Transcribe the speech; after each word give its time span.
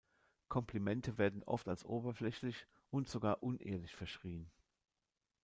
Komplimente 0.49 1.19
werden 1.19 1.43
oft 1.43 1.67
als 1.67 1.85
oberflächlich 1.85 2.65
und 2.89 3.07
sogar 3.07 3.43
unehrlich 3.43 3.93
verschrien. 3.95 4.49